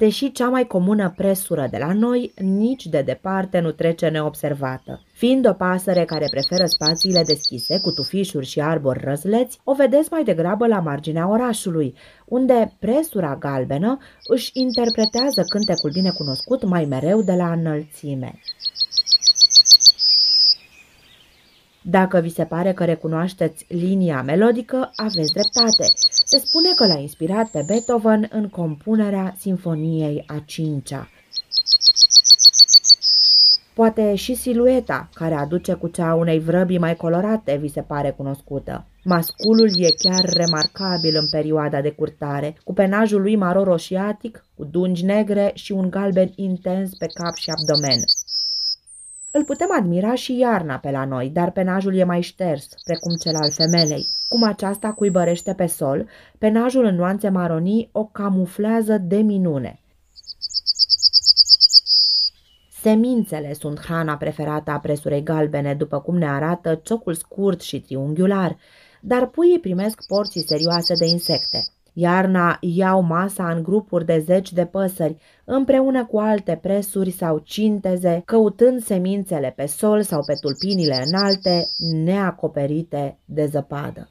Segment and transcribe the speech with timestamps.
[0.00, 5.02] Deși cea mai comună presură de la noi nici de departe nu trece neobservată.
[5.12, 10.24] Fiind o pasăre care preferă spațiile deschise, cu tufișuri și arbori răzleți, o vedeți mai
[10.24, 17.32] degrabă la marginea orașului, unde presura galbenă își interpretează cântecul bine cunoscut mai mereu de
[17.32, 18.38] la înălțime.
[21.82, 25.84] Dacă vi se pare că recunoașteți linia melodică, aveți dreptate.
[26.24, 31.08] Se spune că l-a inspirat pe Beethoven în compunerea Sinfoniei a cincea.
[33.74, 38.86] Poate și silueta, care aduce cu cea unei vrăbii mai colorate, vi se pare cunoscută.
[39.04, 45.50] Masculul e chiar remarcabil în perioada de curtare, cu penajul lui maro-roșiatic, cu dungi negre
[45.54, 47.98] și un galben intens pe cap și abdomen.
[49.30, 53.34] Îl putem admira și iarna pe la noi, dar penajul e mai șters, precum cel
[53.34, 54.08] al femelei.
[54.28, 59.80] Cum aceasta cuibărește pe sol, penajul în nuanțe maronii o camuflează de minune.
[62.80, 68.56] Semințele sunt hrana preferată a presurei galbene, după cum ne arată ciocul scurt și triunghiular,
[69.00, 71.66] dar puii primesc porții serioase de insecte.
[72.00, 78.22] Iarna iau masa în grupuri de zeci de păsări, împreună cu alte presuri sau cinteze,
[78.24, 81.70] căutând semințele pe sol sau pe tulpinile înalte,
[82.04, 84.08] neacoperite de zăpadă.